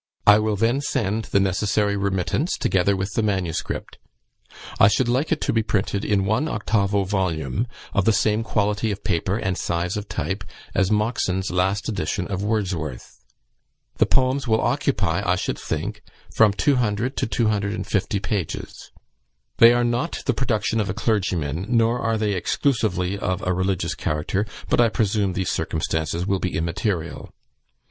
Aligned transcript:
I 0.25 0.39
will 0.39 0.55
then 0.55 0.81
send 0.81 1.25
the 1.25 1.39
necessary 1.39 1.95
remittance, 1.95 2.57
together 2.57 2.95
with 2.95 3.13
the 3.13 3.21
manuscript. 3.21 3.99
I 4.79 4.87
should 4.87 5.07
like 5.07 5.31
it 5.31 5.39
to 5.41 5.53
be 5.53 5.61
printed 5.61 6.03
in 6.03 6.25
one 6.25 6.47
octavo 6.47 7.03
volume, 7.03 7.67
of 7.93 8.05
the 8.05 8.11
same 8.11 8.41
quality 8.41 8.89
of 8.91 9.03
paper 9.03 9.37
and 9.37 9.55
size 9.55 9.95
of 9.97 10.09
type 10.09 10.43
as 10.73 10.89
Moxon's 10.89 11.51
last 11.51 11.87
edition 11.87 12.25
of 12.29 12.41
Wordsworth. 12.43 13.23
The 13.97 14.07
poems 14.07 14.47
will 14.47 14.59
occupy, 14.59 15.21
I 15.23 15.35
should 15.35 15.59
think, 15.59 16.01
from 16.33 16.53
200 16.53 17.15
to 17.17 17.27
250 17.27 18.19
pages. 18.21 18.91
They 19.59 19.71
are 19.71 19.83
not 19.83 20.23
the 20.25 20.33
production 20.33 20.79
of 20.79 20.89
a 20.89 20.95
clergyman, 20.95 21.67
nor 21.69 21.99
are 21.99 22.17
they 22.17 22.33
exclusively 22.33 23.19
of 23.19 23.43
a 23.45 23.53
religious 23.53 23.93
character; 23.93 24.47
but 24.67 24.81
I 24.81 24.89
presume 24.89 25.33
these 25.33 25.51
circumstances 25.51 26.25
will 26.25 26.39
be 26.39 26.55
immaterial. 26.55 27.29